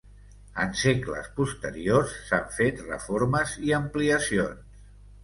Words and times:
En 0.61 0.71
segles 0.83 1.27
posteriors 1.39 2.15
s'han 2.29 2.47
fet 2.55 2.81
reformes 2.87 3.53
i 3.69 3.77
ampliacions. 3.81 4.81